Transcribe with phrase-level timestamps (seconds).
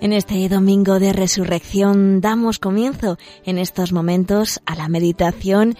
[0.00, 5.76] En este domingo de resurrección damos comienzo en estos momentos a la meditación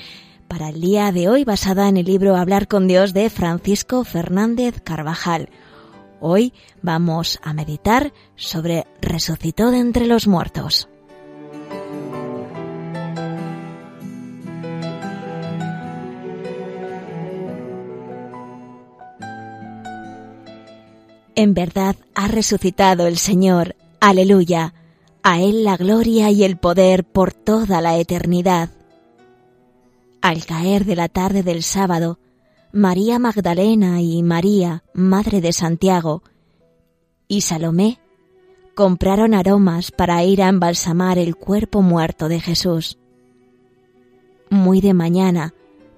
[0.47, 4.83] para el día de hoy basada en el libro Hablar con Dios de Francisco Fernández
[4.83, 5.49] Carvajal.
[6.21, 6.53] Hoy
[6.83, 10.91] vamos a meditar sobre resucitó de entre los muertos.
[21.35, 24.75] En verdad ha resucitado el Señor, Aleluya.
[25.23, 28.71] A Él la gloria y el poder por toda la eternidad.
[30.23, 32.19] Al caer de la tarde del sábado,
[32.73, 36.23] María Magdalena y María, Madre de Santiago,
[37.29, 38.01] y Salomé
[38.75, 42.97] compraron aromas para ir a embalsamar el cuerpo muerto de Jesús.
[44.49, 45.53] Muy de mañana,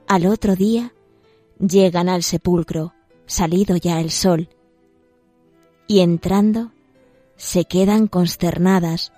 [0.08, 0.92] al otro día,
[1.61, 2.95] llegan al sepulcro,
[3.27, 4.48] salido ya el sol,
[5.86, 6.73] y entrando,
[7.36, 9.12] se quedan consternadas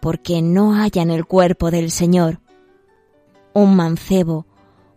[0.00, 2.40] porque no hallan el cuerpo del Señor.
[3.52, 4.46] Un mancebo,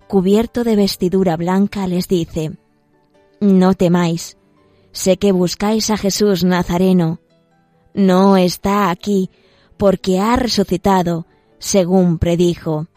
[0.08, 2.58] cubierto de vestidura blanca, les dice,
[3.40, 4.38] No temáis,
[4.92, 7.20] sé que buscáis a Jesús Nazareno.
[7.94, 9.30] No está aquí,
[9.78, 11.26] porque ha resucitado,
[11.58, 12.88] según predijo.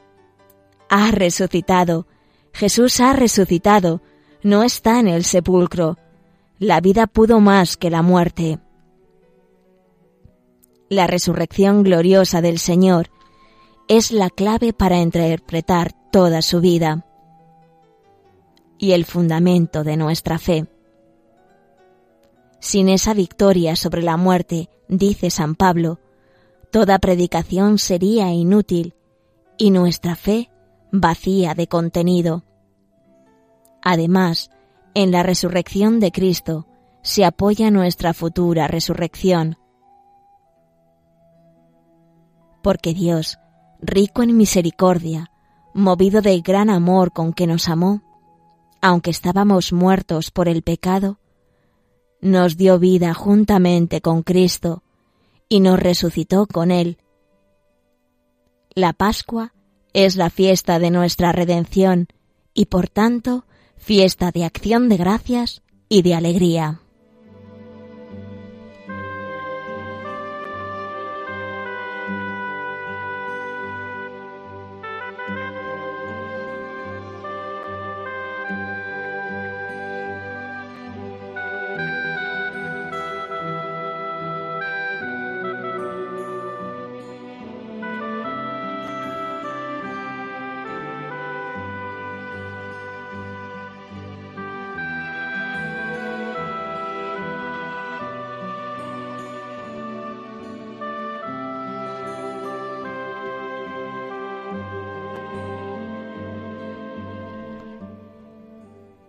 [0.88, 2.06] Ha resucitado,
[2.52, 4.02] Jesús ha resucitado,
[4.42, 5.96] no está en el sepulcro.
[6.58, 8.58] La vida pudo más que la muerte
[10.90, 13.10] la resurrección gloriosa del Señor
[13.86, 17.06] es la clave para interpretar toda su vida
[18.76, 20.66] y el fundamento de nuestra fe.
[22.58, 26.00] Sin esa victoria sobre la muerte, dice San Pablo,
[26.72, 28.94] toda predicación sería inútil
[29.58, 30.50] y nuestra fe
[30.90, 32.42] vacía de contenido.
[33.80, 34.50] Además,
[34.94, 36.66] en la resurrección de Cristo
[37.02, 39.59] se apoya nuestra futura resurrección
[42.62, 43.38] porque Dios,
[43.80, 45.30] rico en misericordia,
[45.74, 48.02] movido del gran amor con que nos amó,
[48.80, 51.18] aunque estábamos muertos por el pecado,
[52.20, 54.82] nos dio vida juntamente con Cristo
[55.48, 56.98] y nos resucitó con Él.
[58.74, 59.52] La Pascua
[59.92, 62.08] es la fiesta de nuestra redención
[62.54, 63.44] y por tanto
[63.76, 66.79] fiesta de acción de gracias y de alegría.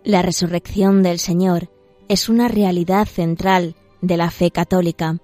[0.04, 1.70] La resurrección del Señor
[2.08, 5.18] es una realidad central de la fe católica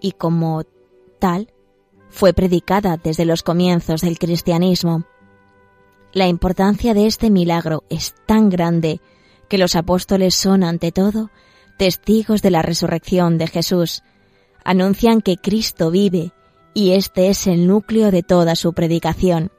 [0.00, 0.62] y como
[1.18, 1.52] tal
[2.10, 5.04] fue predicada desde los comienzos del cristianismo.
[6.12, 9.00] La importancia de este milagro es tan grande
[9.48, 11.30] que los apóstoles son, ante todo,
[11.76, 14.04] testigos de la resurrección de Jesús.
[14.64, 16.32] Anuncian que Cristo vive
[16.72, 19.50] y este es el núcleo de toda su predicación.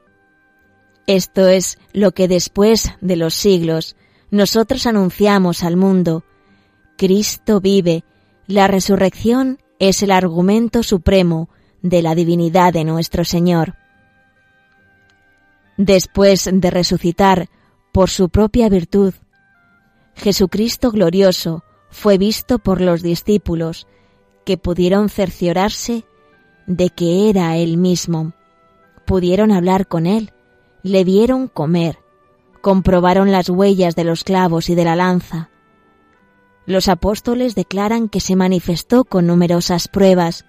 [1.06, 3.94] Esto es lo que después de los siglos
[4.30, 6.24] nosotros anunciamos al mundo.
[6.98, 8.02] Cristo vive.
[8.48, 11.48] La resurrección es el argumento supremo
[11.82, 13.74] de la divinidad de nuestro Señor.
[15.76, 17.48] Después de resucitar
[17.92, 19.14] por su propia virtud,
[20.16, 23.86] Jesucristo glorioso fue visto por los discípulos
[24.44, 26.04] que pudieron cerciorarse
[26.66, 28.32] de que era Él mismo.
[29.04, 30.32] Pudieron hablar con Él
[30.86, 31.98] le vieron comer,
[32.60, 35.50] comprobaron las huellas de los clavos y de la lanza.
[36.66, 40.44] Los apóstoles declaran que se manifestó con numerosas pruebas,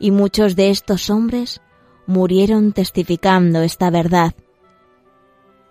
[0.00, 1.60] y muchos de estos hombres
[2.06, 4.34] murieron testificando esta verdad.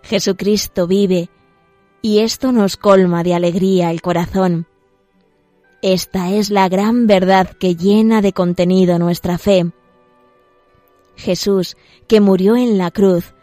[0.02, 1.30] Jesucristo vive,
[2.02, 4.68] y esto nos colma de alegría el corazón.
[5.82, 9.72] Esta es la gran verdad que llena de contenido nuestra fe.
[11.16, 11.78] Jesús,
[12.08, 13.34] que murió en la cruz,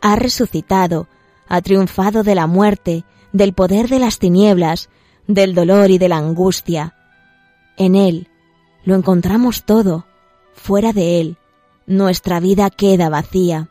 [0.00, 1.08] ha resucitado,
[1.48, 4.88] ha triunfado de la muerte, del poder de las tinieblas,
[5.26, 6.94] del dolor y de la angustia.
[7.76, 8.28] En Él
[8.84, 10.06] lo encontramos todo,
[10.54, 11.36] fuera de Él
[11.90, 13.68] nuestra vida queda vacía.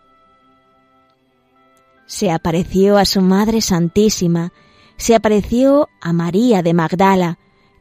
[2.06, 4.52] Se apareció a su Madre Santísima,
[4.98, 7.40] se apareció a María de Magdala,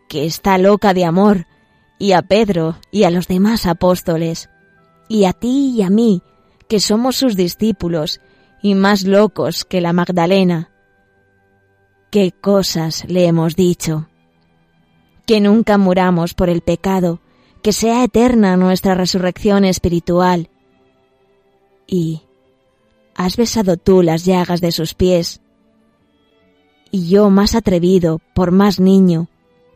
[0.09, 1.47] que está loca de amor,
[1.99, 4.49] y a Pedro y a los demás apóstoles,
[5.09, 6.23] y a ti y a mí,
[6.69, 8.21] que somos sus discípulos
[8.63, 10.71] y más locos que la Magdalena.
[12.11, 14.09] ¿Qué cosas le hemos dicho?
[15.27, 17.21] Que nunca muramos por el pecado,
[17.63, 20.49] que sea eterna nuestra resurrección espiritual.
[21.87, 22.23] Y
[23.15, 25.41] has besado tú las llagas de sus pies.
[26.91, 29.29] Y yo, más atrevido, por más niño,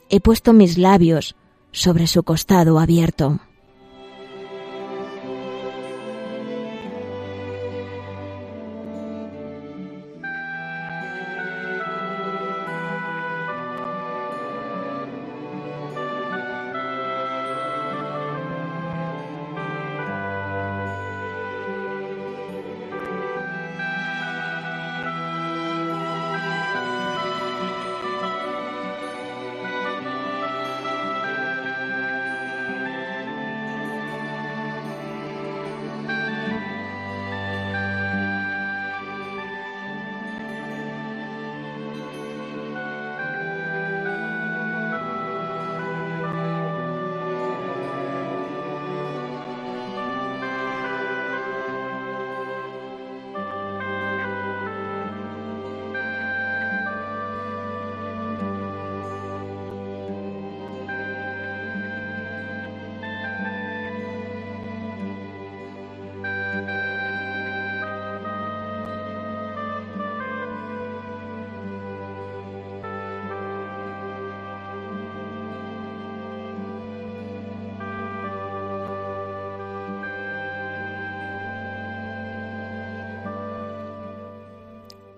[0.09, 1.37] he puesto mis labios
[1.71, 3.41] sobre su costado abierto.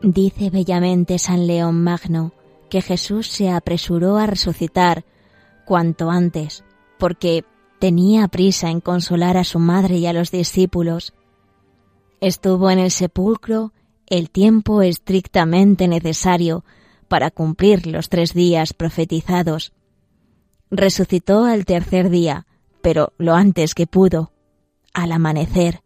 [0.07, 2.33] Dice bellamente San León Magno
[2.69, 5.03] que Jesús se apresuró a resucitar
[5.65, 6.63] cuanto antes,
[6.99, 7.47] porque
[7.79, 11.15] tenía prisa en consolar a su madre y a los discípulos.
[12.21, 13.73] Estuvo en el sepulcro
[14.07, 16.67] el tiempo estrictamente necesario
[17.09, 19.73] para cumplir los tres días profetizados.
[20.71, 22.47] Resucitó al tercer día,
[22.83, 24.33] pero lo antes que pudo,
[24.93, 25.81] al amanecer,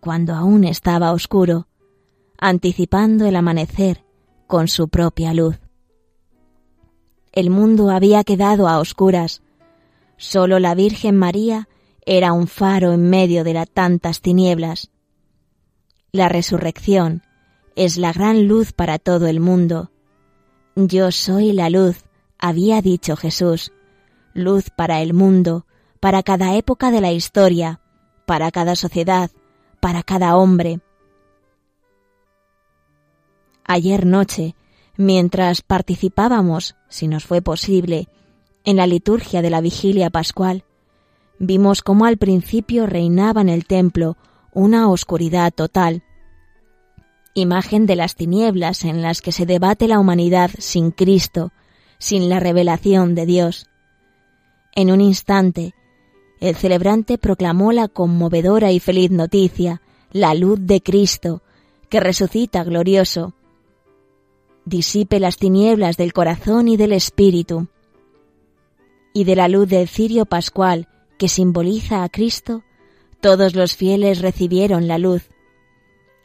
[0.00, 1.68] cuando aún estaba oscuro,
[2.38, 4.04] anticipando el amanecer
[4.46, 5.58] con su propia luz.
[7.32, 9.42] El mundo había quedado a oscuras.
[10.16, 11.68] Sólo la Virgen María
[12.06, 14.90] era un faro en medio de las tantas tinieblas.
[16.12, 17.22] La resurrección
[17.74, 19.90] es la gran luz para todo el mundo.
[20.76, 22.04] Yo soy la luz,
[22.38, 23.72] había dicho Jesús,
[24.32, 25.66] luz para el mundo,
[26.00, 27.80] para cada época de la historia,
[28.24, 29.30] para cada sociedad,
[29.80, 30.80] para cada hombre,
[33.66, 34.54] ayer noche,
[34.96, 38.08] mientras participábamos, si nos fue posible,
[38.64, 40.64] en la liturgia de la vigilia pascual,
[41.38, 44.16] vimos cómo al principio reinaba en el templo
[44.52, 46.02] una oscuridad total,
[47.34, 51.52] imagen de las tinieblas en las que se debate la humanidad sin Cristo,
[51.98, 53.68] sin la revelación de Dios.
[54.74, 55.74] En un instante,
[56.40, 61.42] el celebrante proclamó la conmovedora y feliz noticia, la luz de Cristo,
[61.88, 63.34] que resucita glorioso,
[64.66, 67.68] disipe las tinieblas del corazón y del espíritu.
[69.14, 72.62] Y de la luz del cirio pascual, que simboliza a Cristo,
[73.20, 75.30] todos los fieles recibieron la luz.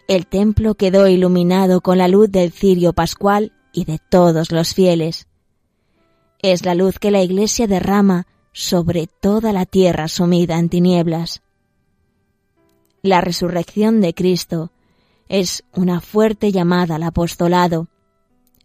[0.07, 5.27] El templo quedó iluminado con la luz del cirio pascual y de todos los fieles.
[6.41, 11.43] Es la luz que la Iglesia derrama sobre toda la tierra sumida en tinieblas.
[13.03, 14.71] La resurrección de Cristo
[15.29, 17.87] es una fuerte llamada al apostolado,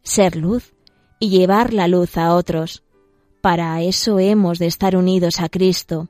[0.06, 0.74] ser luz
[1.18, 2.84] y llevar la luz a otros.
[3.40, 6.08] Para eso hemos de estar unidos a Cristo.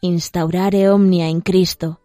[0.00, 2.00] Instaurare omnia en Cristo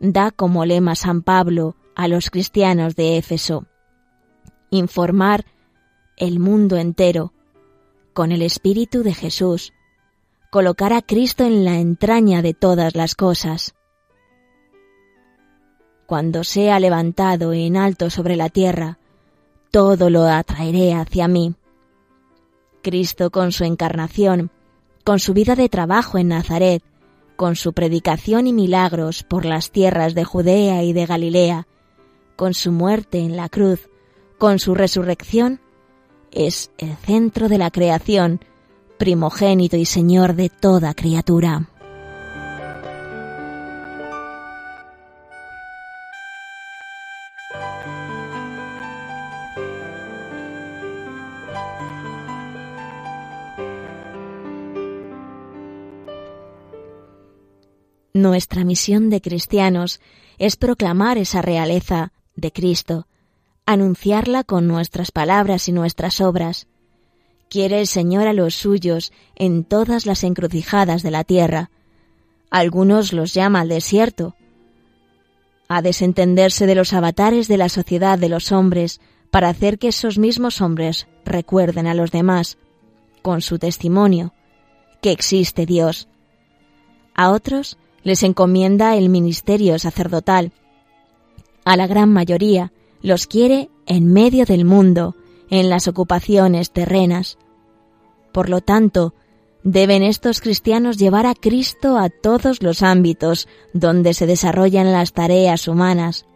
[0.00, 3.66] da como lema San Pablo a los cristianos de Éfeso.
[4.70, 5.44] Informar
[6.16, 7.32] el mundo entero
[8.12, 9.72] con el Espíritu de Jesús,
[10.50, 13.76] colocar a Cristo en la entraña de todas las cosas
[16.06, 18.98] cuando sea levantado en alto sobre la tierra,
[19.70, 21.54] todo lo atraeré hacia mí.
[22.82, 24.50] Cristo con su encarnación,
[25.04, 26.82] con su vida de trabajo en Nazaret,
[27.34, 31.66] con su predicación y milagros por las tierras de Judea y de Galilea,
[32.36, 33.88] con su muerte en la cruz,
[34.38, 35.60] con su resurrección,
[36.30, 38.40] es el centro de la creación,
[38.98, 41.68] primogénito y Señor de toda criatura.
[58.16, 60.00] Nuestra misión de cristianos
[60.38, 63.06] es proclamar esa realeza de Cristo,
[63.66, 66.66] anunciarla con nuestras palabras y nuestras obras.
[67.50, 71.70] Quiere el Señor a los suyos en todas las encrucijadas de la tierra.
[72.48, 74.34] Algunos los llama al desierto.
[75.68, 78.98] A desentenderse de los avatares de la sociedad de los hombres
[79.30, 82.56] para hacer que esos mismos hombres recuerden a los demás,
[83.20, 84.32] con su testimonio,
[85.02, 86.08] que existe Dios.
[87.14, 90.52] A otros les encomienda el ministerio sacerdotal.
[91.64, 92.72] A la gran mayoría
[93.02, 95.16] los quiere en medio del mundo,
[95.50, 97.36] en las ocupaciones terrenas.
[98.30, 99.12] Por lo tanto,
[99.64, 105.66] deben estos cristianos llevar a Cristo a todos los ámbitos donde se desarrollan las tareas
[105.66, 106.26] humanas,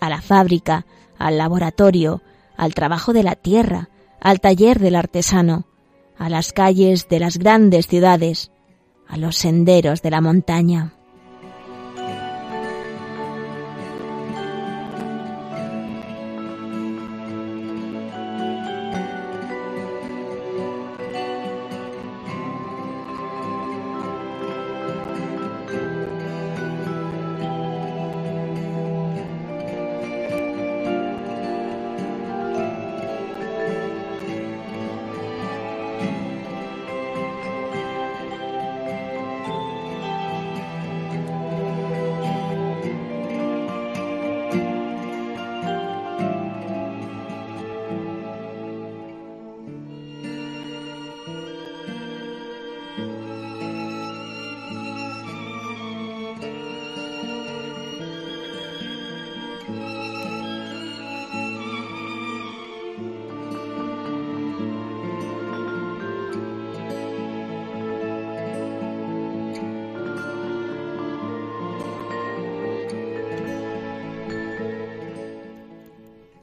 [0.00, 0.86] a la fábrica,
[1.18, 2.20] al laboratorio,
[2.56, 5.68] al trabajo de la tierra, al taller del artesano,
[6.18, 8.50] a las calles de las grandes ciudades,
[9.10, 10.92] a los senderos de la montaña.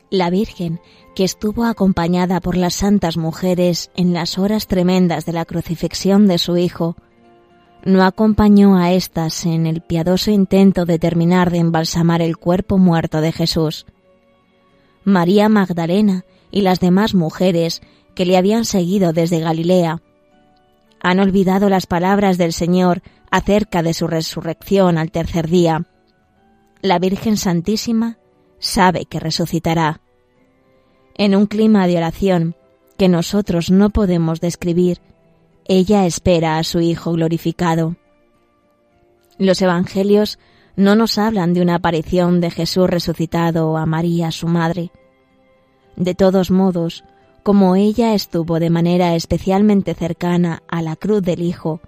[0.10, 0.80] La Virgen,
[1.16, 6.38] que estuvo acompañada por las santas mujeres en las horas tremendas de la crucifixión de
[6.38, 6.96] su Hijo,
[7.84, 13.22] no acompañó a éstas en el piadoso intento de terminar de embalsamar el cuerpo muerto
[13.22, 13.86] de Jesús.
[15.04, 17.82] María Magdalena y las demás mujeres
[18.14, 20.02] que le habían seguido desde Galilea
[21.02, 25.86] han olvidado las palabras del Señor acerca de su resurrección al tercer día.
[26.82, 28.18] La Virgen Santísima
[28.60, 30.02] sabe que resucitará.
[31.16, 32.56] En un clima de oración
[32.98, 35.00] que nosotros no podemos describir,
[35.66, 37.96] ella espera a su Hijo glorificado.
[39.38, 40.40] Los Evangelios
[40.76, 44.92] no nos hablan de una aparición de Jesús resucitado a María, su madre.
[45.96, 47.04] De todos modos,
[47.44, 51.82] como ella estuvo de manera especialmente cercana a la cruz del Hijo,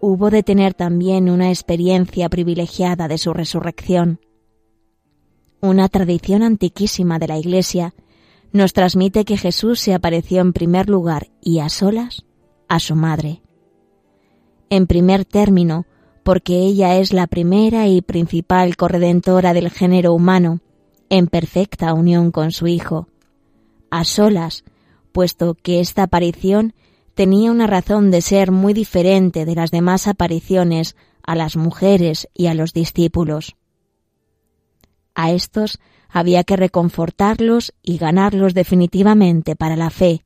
[0.00, 4.20] hubo de tener también una experiencia privilegiada de su resurrección.
[5.60, 7.94] Una tradición antiquísima de la Iglesia
[8.52, 12.24] nos transmite que Jesús se apareció en primer lugar y a solas
[12.68, 13.42] a su madre.
[14.70, 15.86] En primer término,
[16.22, 20.60] porque ella es la primera y principal corredentora del género humano,
[21.08, 23.08] en perfecta unión con su Hijo.
[23.90, 24.64] A solas,
[25.12, 26.74] puesto que esta aparición
[27.14, 32.46] tenía una razón de ser muy diferente de las demás apariciones a las mujeres y
[32.46, 33.56] a los discípulos.
[35.16, 35.80] A estos
[36.10, 40.24] había que reconfortarlos y ganarlos definitivamente para la fe.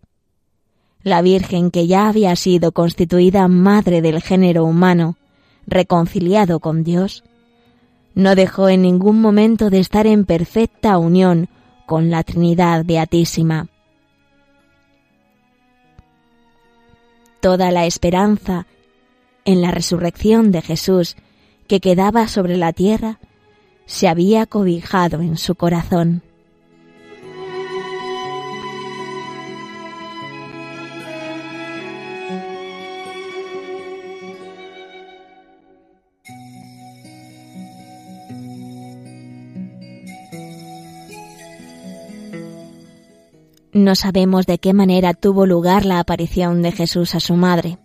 [1.03, 5.17] La Virgen, que ya había sido constituida madre del género humano,
[5.65, 7.23] reconciliado con Dios,
[8.17, 11.49] no dejó en ningún momento de estar en perfecta unión
[11.87, 13.69] con la Trinidad Beatísima.
[17.41, 18.67] Toda la esperanza
[19.45, 21.17] en la resurrección de Jesús
[21.69, 23.21] que quedaba sobre la tierra
[23.91, 26.23] se había cobijado en su corazón.
[43.73, 47.79] No sabemos de qué manera tuvo lugar la aparición de Jesús a su madre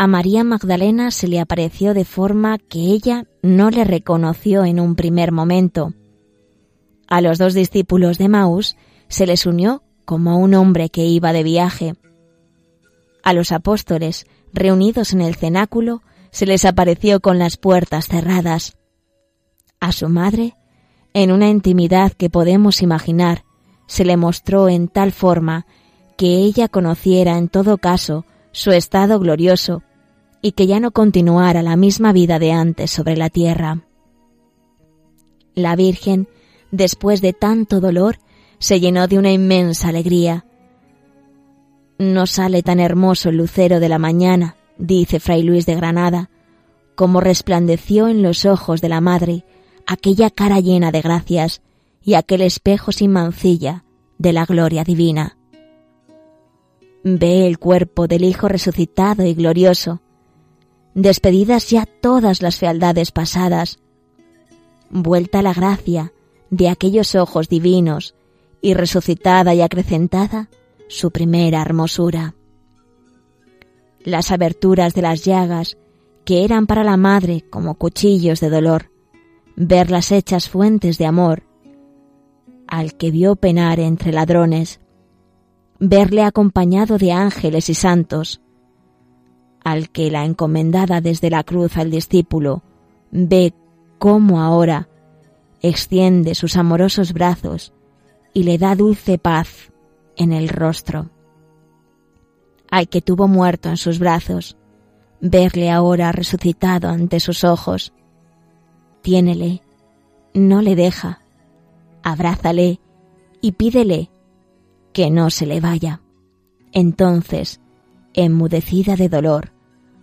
[0.00, 4.94] a María Magdalena se le apareció de forma que ella no le reconoció en un
[4.94, 5.92] primer momento.
[7.08, 8.76] A los dos discípulos de Maús
[9.08, 11.96] se les unió como un hombre que iba de viaje.
[13.24, 18.78] A los apóstoles, reunidos en el cenáculo, se les apareció con las puertas cerradas.
[19.80, 20.54] A su madre,
[21.12, 23.42] en una intimidad que podemos imaginar,
[23.88, 25.66] se le mostró en tal forma
[26.16, 29.82] que ella conociera en todo caso su estado glorioso
[30.42, 33.84] y que ya no continuara la misma vida de antes sobre la tierra.
[35.54, 36.28] La Virgen,
[36.70, 38.18] después de tanto dolor,
[38.58, 40.44] se llenó de una inmensa alegría.
[41.98, 46.30] No sale tan hermoso el lucero de la mañana, dice Fray Luis de Granada,
[46.94, 49.44] como resplandeció en los ojos de la Madre
[49.86, 51.62] aquella cara llena de gracias
[52.02, 53.84] y aquel espejo sin mancilla
[54.18, 55.38] de la gloria divina.
[57.02, 60.02] Ve el cuerpo del Hijo resucitado y glorioso,
[61.02, 63.78] despedidas ya todas las fealdades pasadas,
[64.90, 66.12] vuelta la gracia
[66.50, 68.16] de aquellos ojos divinos
[68.60, 70.48] y resucitada y acrecentada
[70.88, 72.34] su primera hermosura.
[74.00, 75.76] Las aberturas de las llagas,
[76.24, 78.90] que eran para la madre como cuchillos de dolor,
[79.54, 81.44] verlas hechas fuentes de amor,
[82.66, 84.80] al que vio penar entre ladrones,
[85.78, 88.40] verle acompañado de ángeles y santos,
[89.70, 92.62] al que la encomendada desde la cruz al discípulo
[93.10, 93.52] ve
[93.98, 94.88] cómo ahora
[95.60, 97.72] extiende sus amorosos brazos
[98.32, 99.70] y le da dulce paz
[100.16, 101.10] en el rostro.
[102.70, 104.56] Al que tuvo muerto en sus brazos,
[105.20, 107.92] verle ahora resucitado ante sus ojos.
[109.02, 109.62] Tiénele,
[110.32, 111.20] no le deja,
[112.02, 112.80] abrázale
[113.40, 114.10] y pídele
[114.92, 116.00] que no se le vaya.
[116.72, 117.60] Entonces,
[118.14, 119.57] enmudecida de dolor,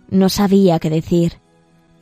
[0.08, 1.40] no sabía qué decir.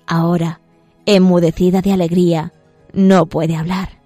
[0.06, 0.60] Ahora,
[1.06, 2.52] enmudecida de alegría,
[2.92, 4.00] no puede hablar.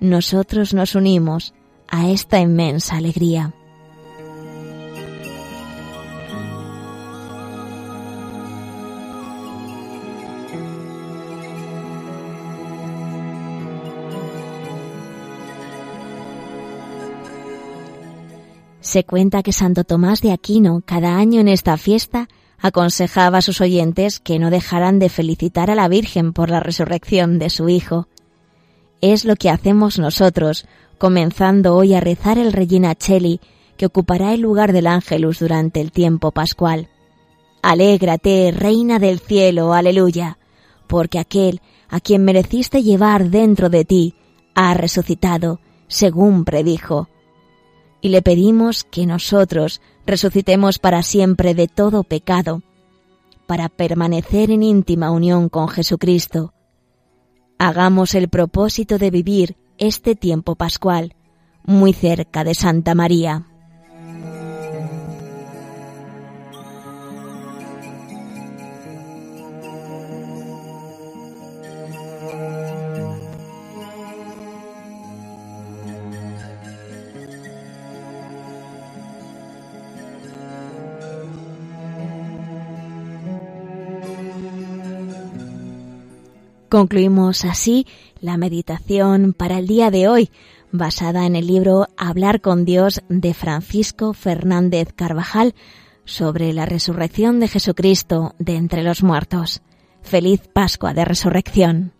[0.00, 1.54] Nosotros nos unimos
[1.88, 3.52] a esta inmensa alegría.
[18.90, 23.60] Se cuenta que Santo Tomás de Aquino, cada año en esta fiesta, aconsejaba a sus
[23.60, 28.08] oyentes que no dejaran de felicitar a la Virgen por la resurrección de su Hijo.
[29.00, 30.66] Es lo que hacemos nosotros,
[30.98, 33.40] comenzando hoy a rezar el Regina Cheli,
[33.76, 36.88] que ocupará el lugar del Ángelus durante el tiempo pascual.
[37.62, 40.36] Alégrate, Reina del cielo, aleluya,
[40.88, 44.14] porque aquel a quien mereciste llevar dentro de ti
[44.56, 47.08] ha resucitado, según predijo.
[48.00, 52.62] Y le pedimos que nosotros resucitemos para siempre de todo pecado,
[53.46, 56.54] para permanecer en íntima unión con Jesucristo.
[57.58, 61.14] Hagamos el propósito de vivir este tiempo pascual
[61.64, 63.49] muy cerca de Santa María.
[86.70, 87.84] Concluimos así
[88.20, 90.30] la meditación para el día de hoy,
[90.70, 95.56] basada en el libro Hablar con Dios de Francisco Fernández Carvajal
[96.04, 99.62] sobre la resurrección de Jesucristo de entre los muertos.
[100.00, 101.92] Feliz Pascua de Resurrección.